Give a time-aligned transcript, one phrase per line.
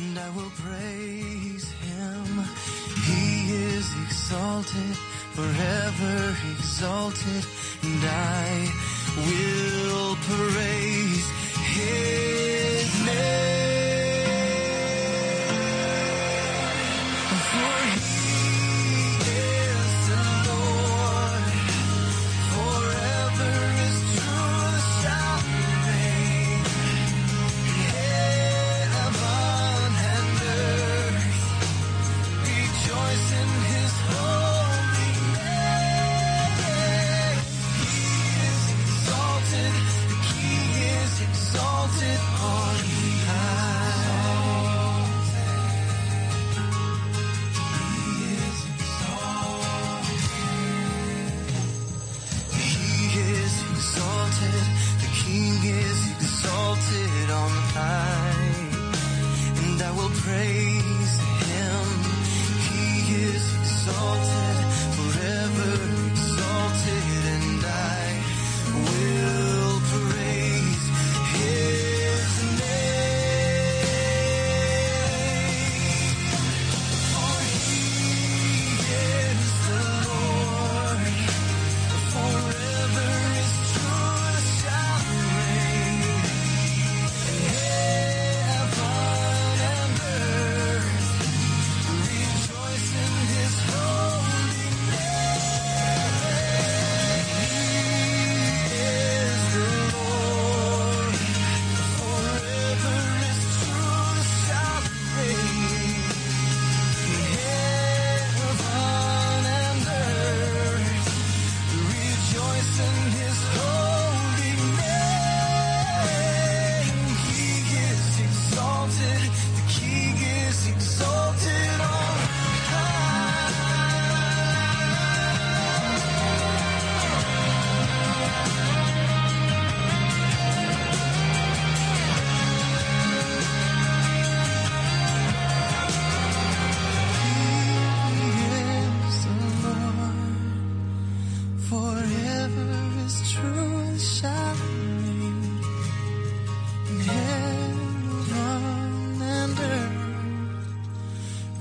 [0.00, 2.26] and I will praise him.
[3.06, 4.96] He is exalted,
[5.36, 7.44] forever exalted,
[7.82, 8.72] and I
[9.26, 11.26] will praise
[11.76, 13.49] his name.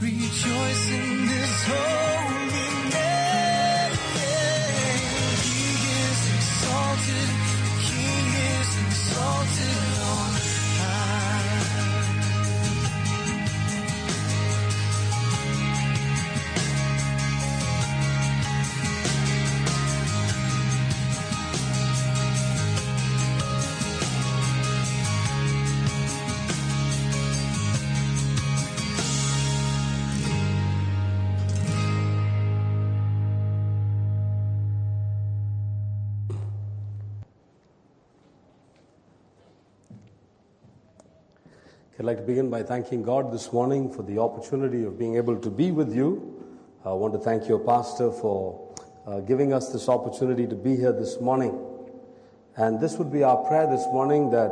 [0.02, 1.89] Rejoice in his holy
[42.09, 45.52] like to begin by thanking God this morning for the opportunity of being able to
[45.52, 46.44] be with you.
[46.84, 48.74] I want to thank your pastor for
[49.06, 51.56] uh, giving us this opportunity to be here this morning.
[52.58, 54.50] And this would be our prayer this morning that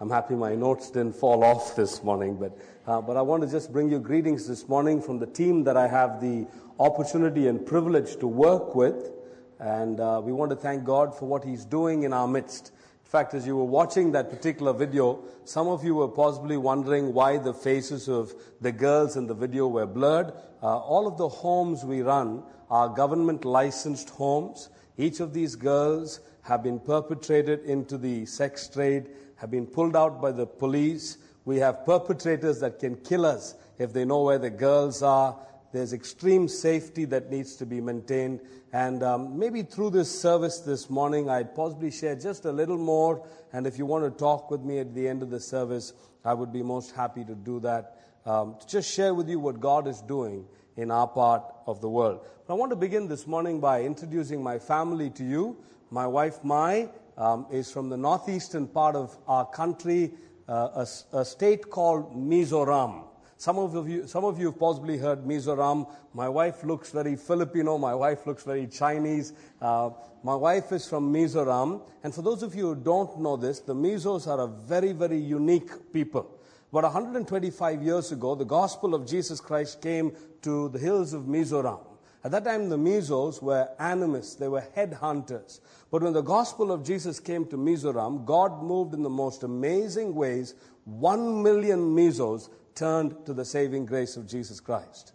[0.00, 3.50] I'm happy my notes didn't fall off this morning, but, uh, but I want to
[3.50, 6.46] just bring you greetings this morning from the team that I have the
[6.80, 9.12] opportunity and privilege to work with.
[9.62, 12.72] And uh, we want to thank God for what He's doing in our midst.
[13.04, 17.14] In fact, as you were watching that particular video, some of you were possibly wondering
[17.14, 20.32] why the faces of the girls in the video were blurred.
[20.60, 24.68] Uh, all of the homes we run are government licensed homes.
[24.98, 30.20] Each of these girls have been perpetrated into the sex trade, have been pulled out
[30.20, 31.18] by the police.
[31.44, 35.38] We have perpetrators that can kill us if they know where the girls are.
[35.72, 38.40] There's extreme safety that needs to be maintained.
[38.74, 43.26] And um, maybe through this service this morning, I'd possibly share just a little more.
[43.54, 46.34] And if you want to talk with me at the end of the service, I
[46.34, 47.98] would be most happy to do that.
[48.26, 50.46] Um, to just share with you what God is doing
[50.76, 52.20] in our part of the world.
[52.46, 55.56] But I want to begin this morning by introducing my family to you.
[55.90, 60.12] My wife Mai um, is from the northeastern part of our country,
[60.48, 63.04] uh, a, a state called Mizoram.
[63.42, 65.90] Some of you, some of you have possibly heard Mizoram.
[66.14, 67.76] My wife looks very Filipino.
[67.76, 69.32] My wife looks very Chinese.
[69.60, 69.90] Uh,
[70.22, 71.82] my wife is from Mizoram.
[72.04, 75.18] And for those of you who don't know this, the Mizos are a very, very
[75.18, 76.38] unique people.
[76.70, 80.12] About 125 years ago, the gospel of Jesus Christ came
[80.42, 81.80] to the hills of Mizoram.
[82.22, 85.58] At that time, the Mizos were animists, they were headhunters.
[85.90, 90.14] But when the gospel of Jesus came to Mizoram, God moved in the most amazing
[90.14, 90.54] ways.
[90.84, 95.12] One million Mizos turned to the saving grace of Jesus Christ.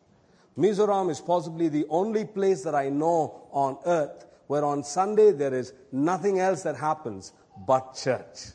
[0.58, 5.54] Mizoram is possibly the only place that I know on earth where on Sunday there
[5.54, 7.34] is nothing else that happens
[7.68, 8.54] but church.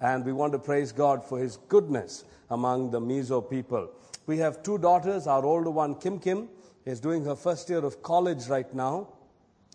[0.00, 3.90] And we want to praise God for His goodness among the Mizo people.
[4.26, 5.26] We have two daughters.
[5.26, 6.48] Our older one, Kim Kim,
[6.84, 9.08] is doing her first year of college right now.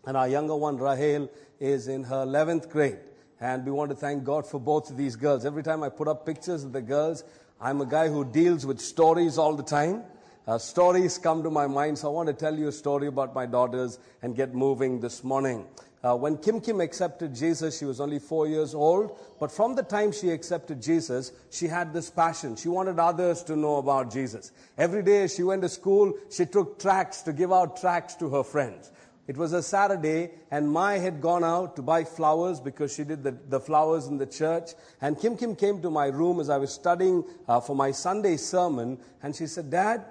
[0.05, 1.29] And our younger one, Rahel,
[1.59, 2.99] is in her 11th grade.
[3.39, 5.45] And we want to thank God for both of these girls.
[5.45, 7.23] Every time I put up pictures of the girls,
[7.63, 10.01] I'm a guy who deals with stories all the time.
[10.47, 13.35] Uh, stories come to my mind, so I want to tell you a story about
[13.35, 15.67] my daughters and get moving this morning.
[16.03, 19.15] Uh, when Kim Kim accepted Jesus, she was only four years old.
[19.39, 22.55] But from the time she accepted Jesus, she had this passion.
[22.55, 24.51] She wanted others to know about Jesus.
[24.79, 28.43] Every day she went to school, she took tracts to give out tracts to her
[28.43, 28.91] friends.
[29.31, 33.23] It was a Saturday, and Mai had gone out to buy flowers because she did
[33.23, 34.71] the, the flowers in the church.
[34.99, 38.35] And Kim Kim came to my room as I was studying uh, for my Sunday
[38.35, 40.03] sermon, and she said, Dad,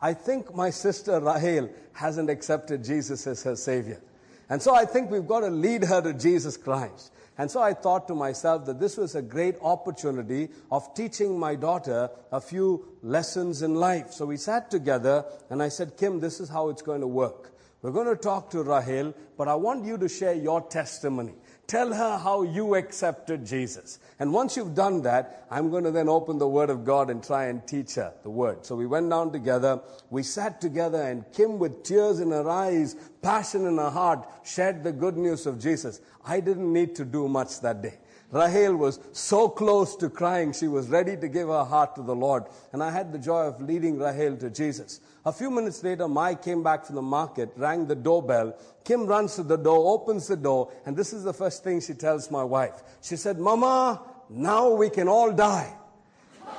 [0.00, 4.00] I think my sister Rahel hasn't accepted Jesus as her Savior.
[4.48, 7.10] And so I think we've got to lead her to Jesus Christ.
[7.36, 11.56] And so I thought to myself that this was a great opportunity of teaching my
[11.56, 14.12] daughter a few lessons in life.
[14.12, 17.57] So we sat together and I said, Kim, this is how it's going to work.
[17.80, 21.34] We're going to talk to Rahel, but I want you to share your testimony.
[21.68, 24.00] Tell her how you accepted Jesus.
[24.18, 27.22] And once you've done that, I'm going to then open the Word of God and
[27.22, 28.66] try and teach her the Word.
[28.66, 29.80] So we went down together.
[30.10, 34.82] We sat together and Kim with tears in her eyes, passion in her heart, shared
[34.82, 36.00] the good news of Jesus.
[36.24, 37.98] I didn't need to do much that day.
[38.30, 42.14] Rahel was so close to crying, she was ready to give her heart to the
[42.14, 42.44] Lord.
[42.72, 45.00] And I had the joy of leading Rahel to Jesus.
[45.24, 48.54] A few minutes later, Mai came back from the market, rang the doorbell.
[48.84, 51.94] Kim runs to the door, opens the door, and this is the first thing she
[51.94, 52.82] tells my wife.
[53.02, 55.74] She said, Mama, now we can all die.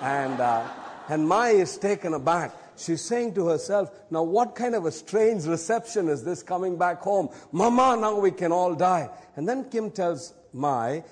[0.01, 0.67] And, uh,
[1.07, 2.51] and Mai is taken aback.
[2.77, 7.01] She's saying to herself, now what kind of a strange reception is this coming back
[7.01, 7.29] home?
[7.51, 9.09] Mama, now we can all die.
[9.35, 11.03] And then Kim tells Mai,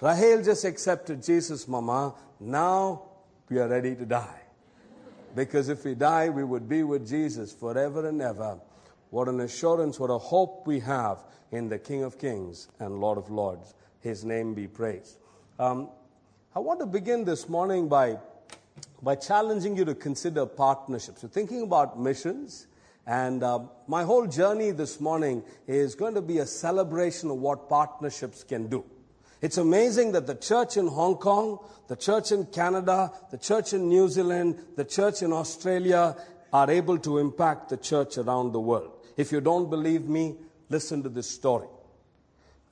[0.00, 2.14] Rahel just accepted Jesus, Mama.
[2.40, 3.02] Now
[3.48, 4.40] we are ready to die.
[5.34, 8.58] Because if we die, we would be with Jesus forever and ever.
[9.10, 13.18] What an assurance, what a hope we have in the King of Kings and Lord
[13.18, 13.74] of Lords.
[14.00, 15.18] His name be praised.
[15.58, 15.88] Um,
[16.54, 18.18] I want to begin this morning by,
[19.02, 21.22] by challenging you to consider partnerships.
[21.22, 22.66] We're thinking about missions,
[23.06, 27.68] and uh, my whole journey this morning is going to be a celebration of what
[27.68, 28.84] partnerships can do.
[29.40, 31.58] It's amazing that the church in Hong Kong,
[31.88, 36.16] the church in Canada, the church in New Zealand, the church in Australia
[36.52, 38.92] are able to impact the church around the world.
[39.16, 40.36] If you don't believe me,
[40.70, 41.68] listen to this story.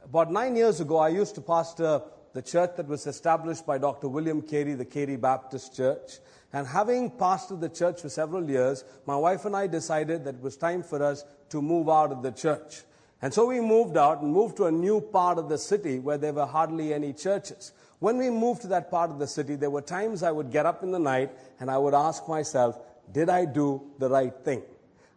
[0.05, 4.09] About nine years ago, I used to pastor the church that was established by Dr.
[4.09, 6.19] William Carey, the Carey Baptist Church.
[6.53, 10.41] And having pastored the church for several years, my wife and I decided that it
[10.41, 12.83] was time for us to move out of the church.
[13.23, 16.19] And so we moved out and moved to a new part of the city where
[16.19, 17.73] there were hardly any churches.
[18.01, 20.67] When we moved to that part of the city, there were times I would get
[20.67, 22.81] up in the night and I would ask myself,
[23.13, 24.63] did I do the right thing?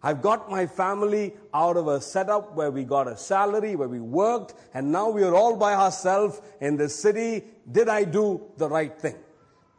[0.04, 4.00] I've got my family out of a setup where we got a salary, where we
[4.00, 7.44] worked, and now we are all by ourselves in the city.
[7.72, 9.16] Did I do the right thing?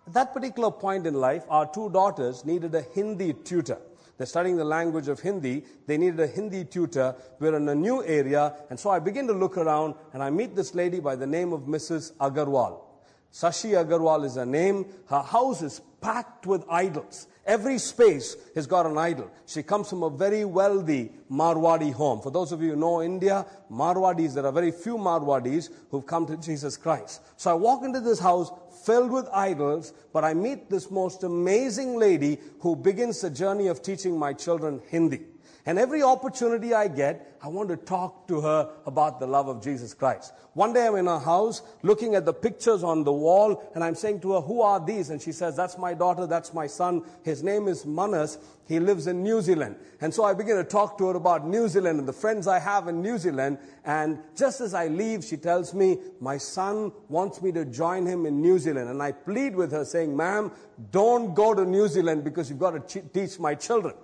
[0.08, 3.78] At that particular point in life, our two daughters needed a Hindi tutor.
[4.16, 5.64] They're studying the language of Hindi.
[5.86, 7.14] They needed a Hindi tutor.
[7.38, 8.54] We're in a new area.
[8.70, 11.52] And so I begin to look around and I meet this lady by the name
[11.52, 12.12] of Mrs.
[12.14, 12.85] Agarwal.
[13.32, 14.86] Sashi Agarwal is her name.
[15.08, 17.26] Her house is packed with idols.
[17.46, 19.30] Every space has got an idol.
[19.46, 22.20] She comes from a very wealthy Marwadi home.
[22.20, 26.26] For those of you who know India, Marwadis, there are very few Marwadis who've come
[26.26, 27.22] to Jesus Christ.
[27.36, 28.50] So I walk into this house
[28.84, 33.80] filled with idols, but I meet this most amazing lady who begins the journey of
[33.80, 35.20] teaching my children Hindi.
[35.68, 39.60] And every opportunity I get, I want to talk to her about the love of
[39.60, 40.32] Jesus Christ.
[40.54, 43.96] One day I'm in her house looking at the pictures on the wall and I'm
[43.96, 45.10] saying to her, who are these?
[45.10, 47.02] And she says, that's my daughter, that's my son.
[47.24, 48.38] His name is Manas.
[48.68, 49.74] He lives in New Zealand.
[50.00, 52.60] And so I begin to talk to her about New Zealand and the friends I
[52.60, 53.58] have in New Zealand.
[53.84, 58.24] And just as I leave, she tells me, my son wants me to join him
[58.24, 58.88] in New Zealand.
[58.88, 60.52] And I plead with her saying, ma'am,
[60.92, 63.94] don't go to New Zealand because you've got to ch- teach my children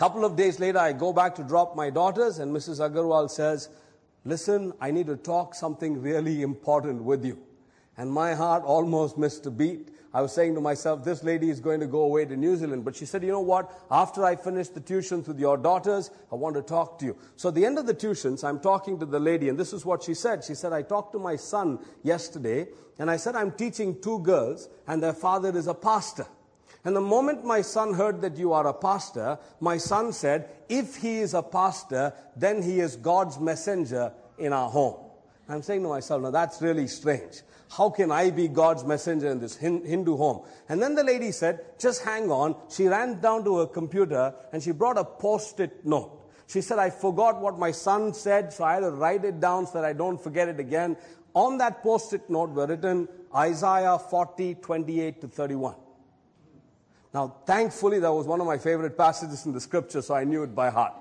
[0.00, 2.80] couple of days later, I go back to drop my daughters, and Mrs.
[2.80, 3.68] Agarwal says,
[4.24, 7.38] Listen, I need to talk something really important with you.
[7.98, 9.90] And my heart almost missed a beat.
[10.14, 12.82] I was saying to myself, this lady is going to go away to New Zealand.
[12.82, 13.70] But she said, you know what?
[13.90, 17.16] After I finish the tuitions with your daughters, I want to talk to you.
[17.36, 19.84] So at the end of the tuitions, I'm talking to the lady, and this is
[19.84, 20.44] what she said.
[20.44, 24.70] She said, I talked to my son yesterday, and I said, I'm teaching two girls,
[24.86, 26.26] and their father is a pastor.
[26.84, 30.96] And the moment my son heard that you are a pastor, my son said, if
[30.96, 34.96] he is a pastor, then he is God's messenger in our home.
[35.48, 37.42] I'm saying to myself, now that's really strange.
[37.70, 40.42] How can I be God's messenger in this Hindu home?
[40.68, 42.56] And then the lady said, just hang on.
[42.68, 46.16] She ran down to her computer and she brought a post-it note.
[46.46, 49.66] She said, I forgot what my son said, so I had to write it down
[49.66, 50.96] so that I don't forget it again.
[51.34, 55.76] On that post-it note were written Isaiah 40, 28 to 31.
[57.12, 60.42] Now, thankfully, that was one of my favorite passages in the scripture, so I knew
[60.42, 60.94] it by heart.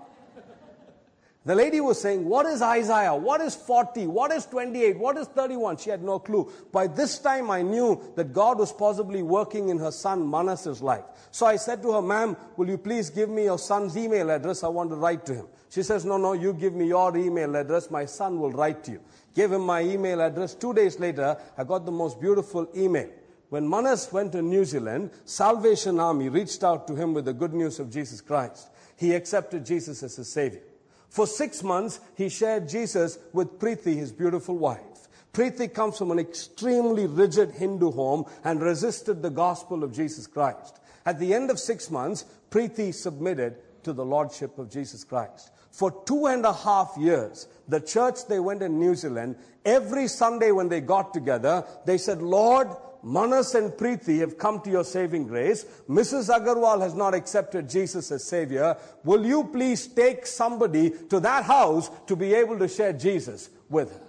[1.46, 3.16] The lady was saying, What is Isaiah?
[3.16, 4.08] What is 40?
[4.08, 5.00] What is 28?
[5.00, 5.78] What is 31?
[5.78, 6.52] She had no clue.
[6.72, 11.06] By this time, I knew that God was possibly working in her son Manas's life.
[11.32, 14.64] So I said to her, Ma'am, will you please give me your son's email address?
[14.64, 15.48] I want to write to him.
[15.70, 17.90] She says, No, no, you give me your email address.
[17.90, 19.02] My son will write to you.
[19.34, 20.54] Gave him my email address.
[20.56, 23.10] Two days later, I got the most beautiful email.
[23.50, 27.54] When Manas went to New Zealand, Salvation Army reached out to him with the good
[27.54, 28.70] news of Jesus Christ.
[28.96, 30.62] He accepted Jesus as his Savior.
[31.10, 35.08] For six months, he shared Jesus with Preeti, his beautiful wife.
[35.34, 40.80] Preeti comes from an extremely rigid Hindu home and resisted the gospel of Jesus Christ.
[41.06, 45.52] At the end of six months, Preeti submitted to the Lordship of Jesus Christ.
[45.72, 50.52] For two and a half years, the church they went in New Zealand, every Sunday
[50.52, 52.68] when they got together, they said, Lord,
[53.02, 55.66] Manas and Preeti have come to your saving grace.
[55.88, 56.30] Mrs.
[56.30, 58.76] Agarwal has not accepted Jesus as Savior.
[59.04, 63.92] Will you please take somebody to that house to be able to share Jesus with
[63.92, 64.08] her?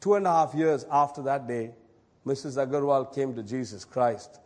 [0.00, 1.72] Two and a half years after that day,
[2.26, 2.56] Mrs.
[2.56, 4.40] Agarwal came to Jesus Christ,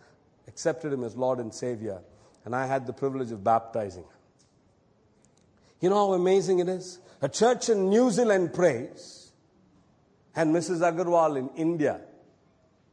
[0.47, 2.01] accepted him as Lord and Savior,
[2.45, 4.19] and I had the privilege of baptizing her.
[5.81, 6.99] You know how amazing it is?
[7.21, 9.24] A church in New Zealand prays
[10.37, 10.81] and Mrs.
[10.81, 12.01] Agarwal in India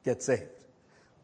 [0.04, 0.50] get saved.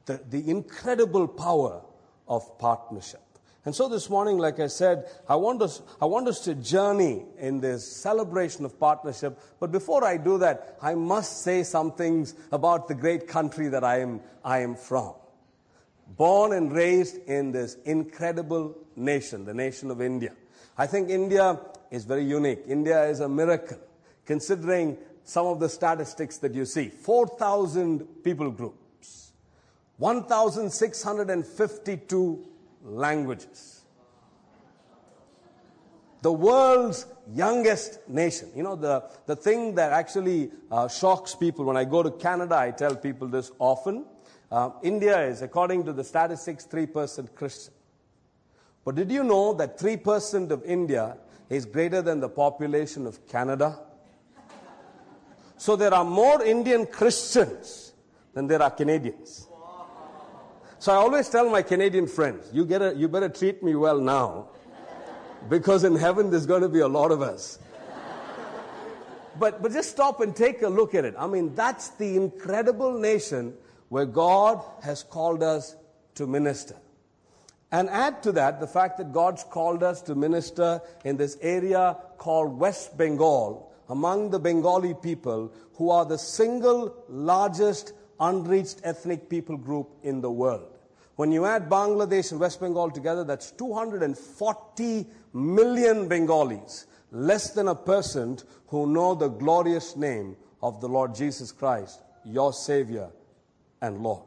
[0.06, 1.82] The, the incredible power
[2.28, 3.22] of partnership.
[3.66, 7.26] And so this morning, like I said, I want, us, I want us to journey
[7.38, 9.38] in this celebration of partnership.
[9.60, 13.84] But before I do that, I must say some things about the great country that
[13.84, 15.16] I am, I am from.
[16.16, 20.32] Born and raised in this incredible nation, the nation of India.
[20.78, 21.60] I think India
[21.92, 22.60] is very unique.
[22.70, 23.80] India is a miracle,
[24.26, 24.98] considering
[25.28, 29.34] some of the statistics that you see 4,000 people groups,
[29.98, 32.48] 1,652
[32.82, 33.82] languages.
[36.22, 38.50] The world's youngest nation.
[38.56, 42.56] You know, the, the thing that actually uh, shocks people when I go to Canada,
[42.56, 44.06] I tell people this often.
[44.50, 47.74] Uh, India is, according to the statistics, 3% Christian.
[48.86, 51.18] But did you know that 3% of India
[51.50, 53.78] is greater than the population of Canada?
[55.58, 57.94] So there are more Indian Christians
[58.34, 59.48] than there are Canadians.
[60.80, 64.00] So I always tell my Canadian friends, you, get a, you better treat me well
[64.00, 64.50] now,
[65.50, 67.58] because in heaven there's going to be a lot of us.
[69.40, 71.16] But, but just stop and take a look at it.
[71.18, 73.54] I mean, that's the incredible nation
[73.90, 75.76] where God has called us
[76.16, 76.76] to minister.
[77.72, 81.98] And add to that the fact that God's called us to minister in this area
[82.18, 89.58] called West Bengal, among the Bengali people who are the single largest unreached ethnic people
[89.58, 90.78] group in the world.
[91.16, 97.76] When you add Bangladesh and West Bengal together, that's 240 million Bengalis, less than a
[97.76, 103.10] percent who know the glorious name of the Lord Jesus Christ, your Savior
[103.82, 104.24] and Lord.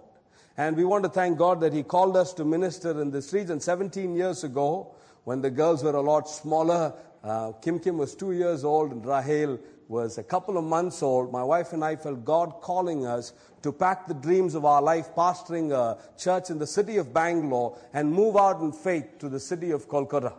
[0.56, 3.60] And we want to thank God that He called us to minister in this region
[3.60, 8.32] 17 years ago when the girls were a lot smaller uh, Kim Kim was two
[8.32, 9.58] years old and Rahel
[9.88, 11.32] was a couple of months old.
[11.32, 15.14] My wife and I felt God calling us to pack the dreams of our life,
[15.16, 19.40] pastoring a church in the city of Bangalore, and move out in faith to the
[19.40, 20.32] city of Kolkata.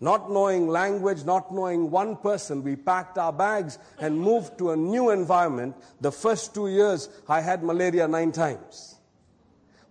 [0.00, 4.76] Not knowing language, not knowing one person, we packed our bags and moved to a
[4.76, 5.76] new environment.
[6.00, 8.96] The first two years, I had malaria nine times.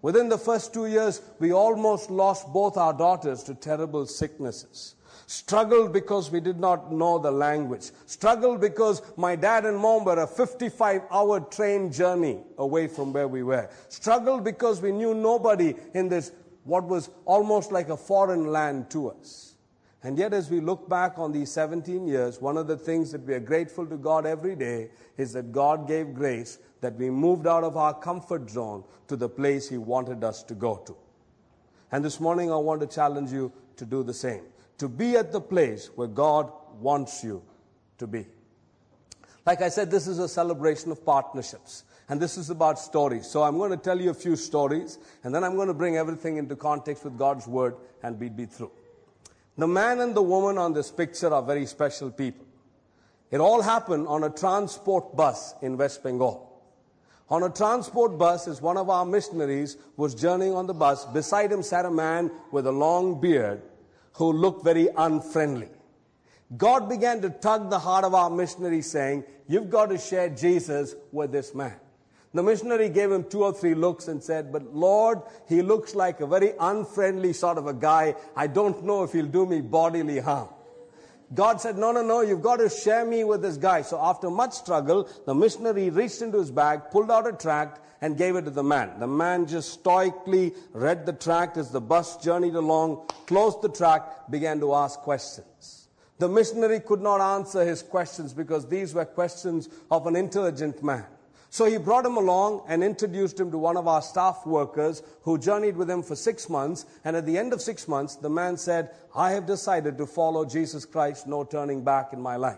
[0.01, 4.95] Within the first two years, we almost lost both our daughters to terrible sicknesses.
[5.31, 7.91] Struggled because we did not know the language.
[8.05, 13.29] Struggled because my dad and mom were a 55 hour train journey away from where
[13.29, 13.69] we were.
[13.87, 16.33] Struggled because we knew nobody in this,
[16.65, 19.53] what was almost like a foreign land to us.
[20.03, 23.25] And yet, as we look back on these 17 years, one of the things that
[23.25, 27.47] we are grateful to God every day is that God gave grace that we moved
[27.47, 30.97] out of our comfort zone to the place He wanted us to go to.
[31.89, 34.41] And this morning, I want to challenge you to do the same,
[34.81, 37.43] to be at the place where God wants you
[37.99, 38.25] to be.
[39.45, 41.83] Like I said, this is a celebration of partnerships.
[42.09, 43.27] And this is about stories.
[43.27, 45.97] So I'm going to tell you a few stories, and then I'm going to bring
[45.97, 48.71] everything into context with God's word, and we'd be through.
[49.55, 52.47] The man and the woman on this picture are very special people.
[53.29, 56.59] It all happened on a transport bus in West Bengal.
[57.29, 61.51] On a transport bus, as one of our missionaries was journeying on the bus, beside
[61.51, 63.61] him sat a man with a long beard
[64.13, 65.69] who looked very unfriendly.
[66.57, 70.95] God began to tug the heart of our missionary saying, you've got to share Jesus
[71.11, 71.75] with this man.
[72.33, 76.21] The missionary gave him two or three looks and said, but Lord, he looks like
[76.21, 78.15] a very unfriendly sort of a guy.
[78.35, 80.49] I don't know if he'll do me bodily harm.
[81.33, 83.81] God said, no, no, no, you've got to share me with this guy.
[83.81, 88.17] So after much struggle, the missionary reached into his bag, pulled out a tract, and
[88.17, 88.99] gave it to the man.
[88.99, 94.31] The man just stoically read the tract as the bus journeyed along, closed the tract,
[94.31, 95.87] began to ask questions.
[96.17, 101.05] The missionary could not answer his questions because these were questions of an intelligent man.
[101.49, 105.37] So he brought him along and introduced him to one of our staff workers who
[105.37, 106.85] journeyed with him for six months.
[107.03, 110.45] And at the end of six months, the man said, I have decided to follow
[110.45, 112.57] Jesus Christ, no turning back in my life.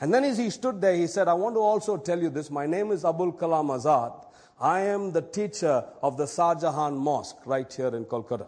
[0.00, 2.50] And then as he stood there, he said, I want to also tell you this.
[2.50, 4.24] My name is Abul Kalam Azad.
[4.60, 8.46] I am the teacher of the Shahjahan Mosque right here in Kolkata.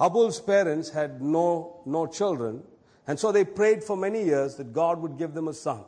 [0.00, 2.62] Abul's parents had no, no children,
[3.06, 5.84] and so they prayed for many years that God would give them a son.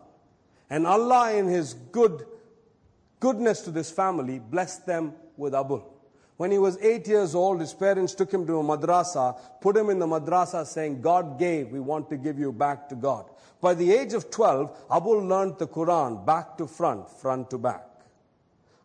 [0.70, 2.26] And Allah, in His good
[3.18, 5.90] goodness to this family, blessed them with Abul.
[6.36, 9.88] When he was eight years old, his parents took him to a madrasa, put him
[9.88, 13.26] in the madrasa saying, God gave, we want to give you back to God.
[13.60, 17.84] By the age of 12, Abul learned the Quran back to front, front to back.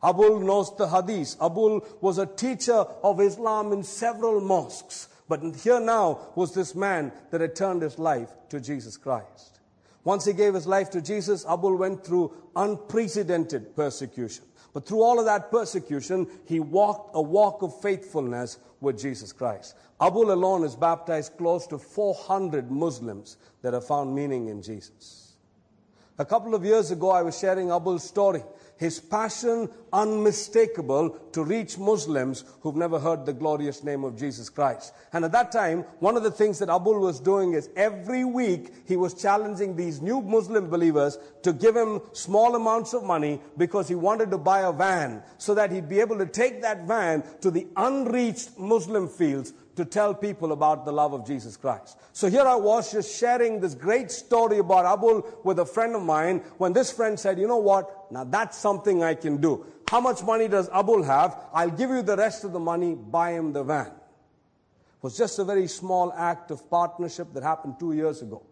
[0.02, 1.36] Abul knows the hadith.
[1.40, 5.10] Abul was a teacher of Islam in several mosques.
[5.28, 9.60] But here now was this man that had turned his life to Jesus Christ.
[10.04, 14.46] Once he gave his life to Jesus, Abul went through unprecedented persecution.
[14.74, 19.76] But through all of that persecution, he walked a walk of faithfulness with Jesus Christ.
[20.00, 25.34] Abul alone has baptized close to 400 Muslims that have found meaning in Jesus.
[26.18, 28.44] A couple of years ago, I was sharing Abul's story
[28.80, 34.94] his passion unmistakable to reach Muslims who've never heard the glorious name of Jesus Christ.
[35.12, 38.74] And at that time, one of the things that Abul was doing is every week
[38.88, 43.90] he was challenging these new Muslim believers to give him small amounts of money because
[43.90, 47.24] he wanted to buy a van so that he'd be able to take that van
[47.42, 51.98] to the unreached Muslim fields to tell people about the love of Jesus Christ.
[52.12, 56.04] So here I was just sharing this great story about Abul with a friend of
[56.04, 58.12] mine when this friend said, you know what?
[58.12, 59.66] Now that's something I can do.
[59.90, 61.46] How much money does Abul have?
[61.54, 63.88] I'll give you the rest of the money, buy him the van.
[63.88, 68.44] It was just a very small act of partnership that happened two years ago.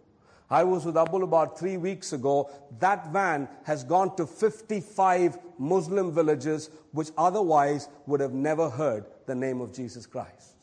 [0.50, 2.50] I was with Abul about three weeks ago.
[2.80, 9.36] That van has gone to 55 Muslim villages which otherwise would have never heard the
[9.36, 10.57] name of Jesus Christ.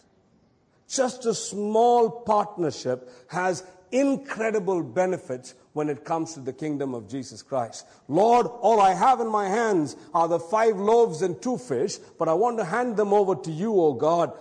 [0.94, 7.42] Just a small partnership has incredible benefits when it comes to the kingdom of Jesus
[7.42, 7.84] Christ.
[8.06, 12.28] Lord, all I have in my hands are the five loaves and two fish, but
[12.28, 14.32] I want to hand them over to you, O God.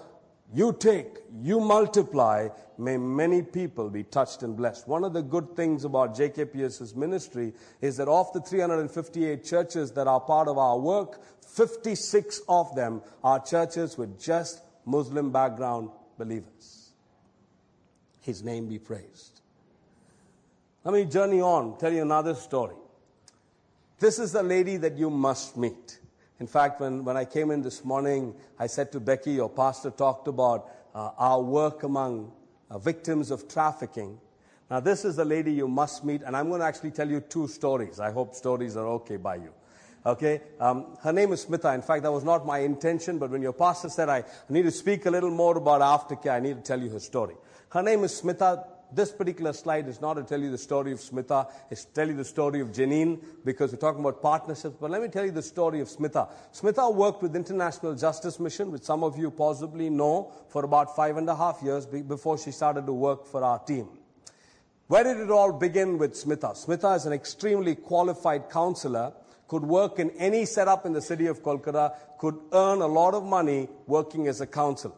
[0.53, 1.07] You take,
[1.41, 4.87] you multiply, may many people be touched and blessed.
[4.87, 10.05] One of the good things about JKPS's ministry is that of the 358 churches that
[10.05, 15.89] are part of our work, 56 of them are churches with just Muslim background
[16.23, 16.91] believers.
[18.21, 19.41] His name be praised.
[20.83, 22.75] Let me journey on, tell you another story.
[23.99, 25.99] This is the lady that you must meet.
[26.39, 29.91] In fact, when, when I came in this morning, I said to Becky, your pastor
[29.91, 32.31] talked about uh, our work among
[32.69, 34.19] uh, victims of trafficking.
[34.69, 37.19] Now, this is the lady you must meet, and I'm going to actually tell you
[37.21, 37.99] two stories.
[37.99, 39.53] I hope stories are okay by you.
[40.05, 40.41] Okay?
[40.59, 41.73] Um, her name is Smitha.
[41.73, 44.71] In fact, that was not my intention, but when your pastor said I need to
[44.71, 47.35] speak a little more about aftercare, I need to tell you her story.
[47.69, 48.67] Her name is Smitha.
[48.91, 52.07] This particular slide is not to tell you the story of Smitha, it's to tell
[52.07, 54.75] you the story of Janine, because we're talking about partnerships.
[54.79, 56.29] But let me tell you the story of Smitha.
[56.53, 61.17] Smitha worked with International Justice Mission, which some of you possibly know, for about five
[61.17, 63.87] and a half years before she started to work for our team.
[64.87, 66.53] Where did it all begin with Smitha?
[66.53, 69.13] Smitha is an extremely qualified counselor
[69.53, 73.23] could work in any setup in the city of Kolkata, could earn a lot of
[73.23, 74.95] money working as a counselor.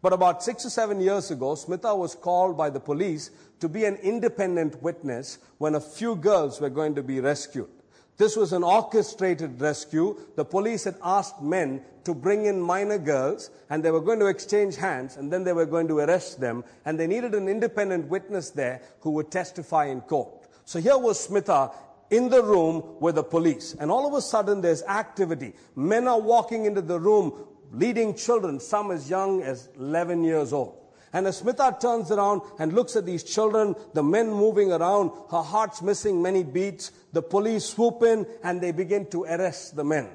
[0.00, 3.86] But about six or seven years ago, Smitha was called by the police to be
[3.86, 7.68] an independent witness when a few girls were going to be rescued.
[8.16, 10.16] This was an orchestrated rescue.
[10.36, 14.26] The police had asked men to bring in minor girls and they were going to
[14.26, 18.06] exchange hands and then they were going to arrest them and they needed an independent
[18.06, 20.46] witness there who would testify in court.
[20.64, 21.74] So here was Smitha
[22.10, 25.54] in the room with the police and all of a sudden there's activity.
[25.76, 30.76] Men are walking into the room leading children, some as young as 11 years old.
[31.12, 35.42] And as Smitha turns around and looks at these children, the men moving around, her
[35.42, 36.92] heart's missing many beats.
[37.12, 40.08] The police swoop in and they begin to arrest the men.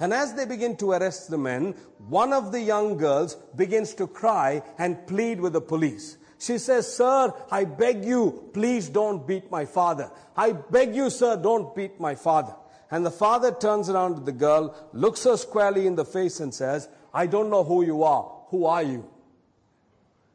[0.00, 1.74] And as they begin to arrest the men,
[2.08, 6.16] one of the young girls begins to cry and plead with the police.
[6.42, 10.10] She says, Sir, I beg you, please don't beat my father.
[10.36, 12.56] I beg you, sir, don't beat my father.
[12.90, 16.52] And the father turns around to the girl, looks her squarely in the face and
[16.52, 18.28] says, I don't know who you are.
[18.48, 19.08] Who are you?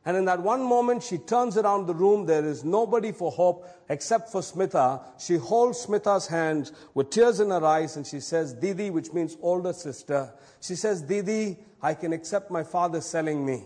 [0.05, 2.25] And in that one moment, she turns around the room.
[2.25, 5.03] There is nobody for hope except for Smitha.
[5.19, 9.35] She holds Smitha's hand with tears in her eyes and she says, Didi, which means
[9.41, 10.33] older sister.
[10.61, 13.65] She says, Didi, I can accept my father selling me,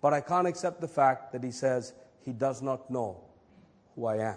[0.00, 1.92] but I can't accept the fact that he says
[2.24, 3.20] he does not know
[3.94, 4.36] who I am.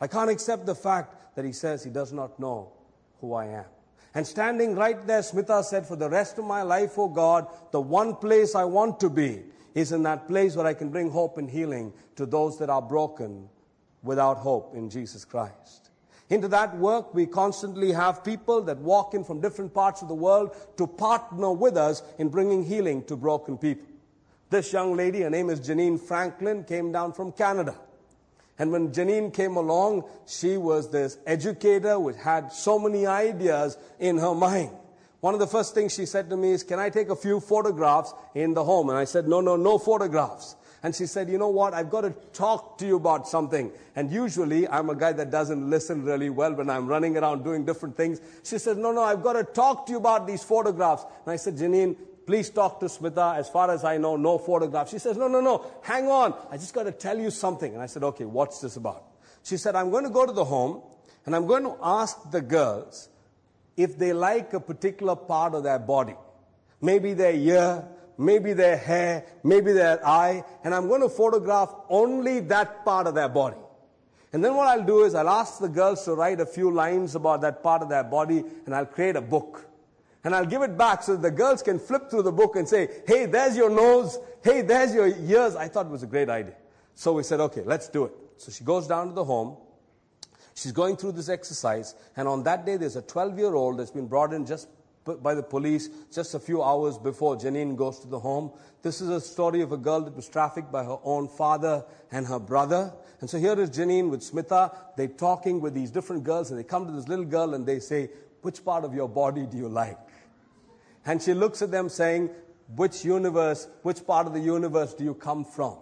[0.00, 2.72] I can't accept the fact that he says he does not know
[3.20, 3.64] who I am.
[4.14, 7.80] And standing right there, Smitha said, For the rest of my life, oh God, the
[7.80, 9.42] one place I want to be
[9.74, 12.82] is in that place where I can bring hope and healing to those that are
[12.82, 13.48] broken
[14.02, 15.90] without hope in Jesus Christ.
[16.30, 20.14] Into that work, we constantly have people that walk in from different parts of the
[20.14, 23.86] world to partner with us in bringing healing to broken people.
[24.48, 27.74] This young lady, her name is Janine Franklin, came down from Canada.
[28.58, 34.18] And when Janine came along, she was this educator which had so many ideas in
[34.18, 34.70] her mind.
[35.20, 37.40] One of the first things she said to me is, Can I take a few
[37.40, 38.90] photographs in the home?
[38.90, 40.54] And I said, No, no, no photographs.
[40.84, 41.74] And she said, You know what?
[41.74, 43.72] I've got to talk to you about something.
[43.96, 47.64] And usually I'm a guy that doesn't listen really well when I'm running around doing
[47.64, 48.20] different things.
[48.44, 51.04] She said, No, no, I've got to talk to you about these photographs.
[51.24, 53.36] And I said, Janine, please talk to Smitha.
[53.36, 54.90] As far as I know, no photographs.
[54.90, 56.34] She says, no, no, no, hang on.
[56.50, 57.72] I just got to tell you something.
[57.72, 59.04] And I said, okay, what's this about?
[59.42, 60.82] She said, I'm going to go to the home
[61.26, 63.08] and I'm going to ask the girls
[63.76, 66.14] if they like a particular part of their body.
[66.80, 67.84] Maybe their ear,
[68.18, 73.14] maybe their hair, maybe their eye, and I'm going to photograph only that part of
[73.14, 73.56] their body.
[74.32, 77.14] And then what I'll do is I'll ask the girls to write a few lines
[77.14, 79.64] about that part of their body and I'll create a book
[80.24, 82.88] and I'll give it back so the girls can flip through the book and say,
[83.06, 84.18] hey, there's your nose.
[84.42, 85.54] Hey, there's your ears.
[85.54, 86.56] I thought it was a great idea.
[86.94, 88.12] So we said, okay, let's do it.
[88.38, 89.56] So she goes down to the home.
[90.54, 91.94] She's going through this exercise.
[92.16, 94.68] And on that day, there's a 12 year old that's been brought in just
[95.04, 98.50] by the police just a few hours before Janine goes to the home.
[98.82, 102.26] This is a story of a girl that was trafficked by her own father and
[102.26, 102.92] her brother.
[103.20, 104.74] And so here is Janine with Smitha.
[104.96, 107.80] They're talking with these different girls and they come to this little girl and they
[107.80, 108.10] say,
[108.42, 109.98] which part of your body do you like?
[111.06, 112.30] And she looks at them saying,
[112.76, 115.76] which universe, which part of the universe do you come from?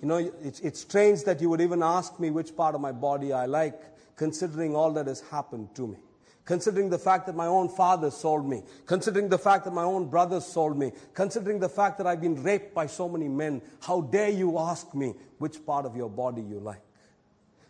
[0.00, 2.90] You know, it's, it's strange that you would even ask me which part of my
[2.90, 3.80] body I like,
[4.16, 5.98] considering all that has happened to me.
[6.44, 10.08] Considering the fact that my own father sold me, considering the fact that my own
[10.08, 14.00] brothers sold me, considering the fact that I've been raped by so many men, how
[14.00, 16.82] dare you ask me which part of your body you like?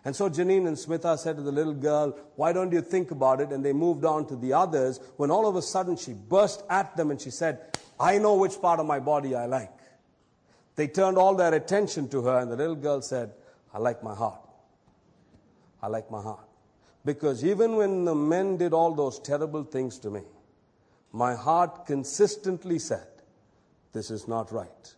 [0.05, 3.41] And so Janine and Smitha said to the little girl, Why don't you think about
[3.41, 3.51] it?
[3.51, 6.97] And they moved on to the others when all of a sudden she burst at
[6.97, 9.71] them and she said, I know which part of my body I like.
[10.75, 13.33] They turned all their attention to her, and the little girl said,
[13.75, 14.41] I like my heart.
[15.83, 16.49] I like my heart.
[17.05, 20.23] Because even when the men did all those terrible things to me,
[21.13, 23.07] my heart consistently said,
[23.93, 24.95] This is not right.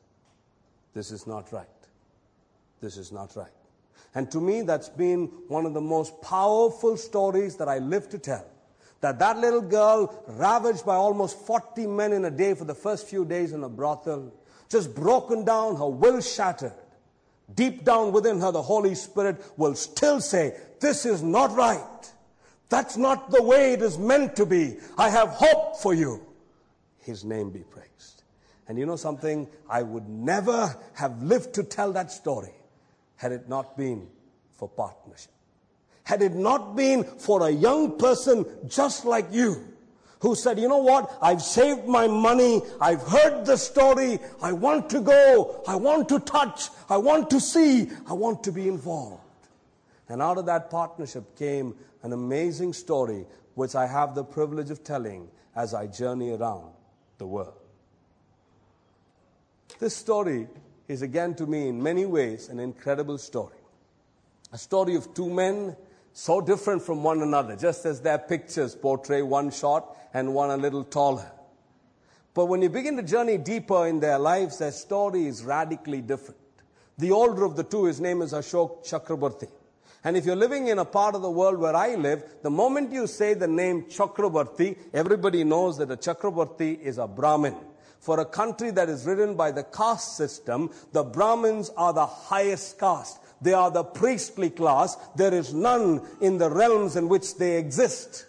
[0.93, 1.67] This is not right.
[2.81, 3.49] This is not right.
[4.15, 8.19] And to me, that's been one of the most powerful stories that I live to
[8.19, 8.47] tell.
[9.01, 13.09] That that little girl, ravaged by almost 40 men in a day for the first
[13.09, 14.33] few days in a brothel,
[14.69, 16.73] just broken down, her will shattered.
[17.55, 22.13] Deep down within her, the Holy Spirit will still say, This is not right.
[22.69, 24.77] That's not the way it is meant to be.
[24.99, 26.21] I have hope for you.
[26.99, 28.23] His name be praised.
[28.69, 29.49] And you know something?
[29.67, 32.53] I would never have lived to tell that story
[33.17, 34.07] had it not been
[34.59, 35.33] for partnership.
[36.03, 39.67] Had it not been for a young person just like you
[40.21, 41.17] who said, you know what?
[41.23, 42.61] I've saved my money.
[42.79, 44.19] I've heard the story.
[44.43, 45.63] I want to go.
[45.67, 46.69] I want to touch.
[46.91, 47.89] I want to see.
[48.07, 49.24] I want to be involved.
[50.09, 54.85] And out of that partnership came an amazing story, which I have the privilege of
[54.85, 56.73] telling as I journey around
[57.19, 57.55] the world.
[59.79, 60.49] This story
[60.89, 63.57] is again to me, in many ways, an incredible story.
[64.53, 65.77] A story of two men
[66.13, 70.57] so different from one another, just as their pictures portray one short and one a
[70.57, 71.31] little taller.
[72.35, 76.41] But when you begin to journey deeper in their lives, their story is radically different.
[76.99, 79.49] The older of the two, his name is Ashok Chakraborty.
[80.05, 82.93] And if you're living in a part of the world where I live, the moment
[82.93, 87.57] you say the name Chakraborty, everybody knows that a Chakraborty is a Brahmin.
[88.01, 92.79] For a country that is ridden by the caste system, the Brahmins are the highest
[92.79, 93.19] caste.
[93.41, 94.97] They are the priestly class.
[95.17, 98.27] There is none in the realms in which they exist.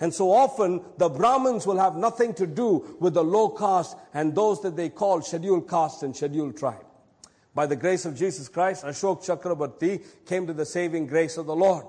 [0.00, 4.34] And so often the Brahmins will have nothing to do with the low caste and
[4.34, 6.83] those that they call scheduled caste and scheduled tribe.
[7.54, 11.54] By the grace of Jesus Christ, Ashok Chakraborty came to the saving grace of the
[11.54, 11.86] Lord.